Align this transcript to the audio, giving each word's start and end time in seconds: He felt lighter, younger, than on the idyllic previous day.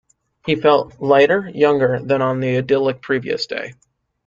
He 0.47 0.55
felt 0.55 0.99
lighter, 0.99 1.47
younger, 1.53 1.99
than 2.03 2.23
on 2.23 2.39
the 2.39 2.57
idyllic 2.57 3.03
previous 3.03 3.45
day. 3.45 3.75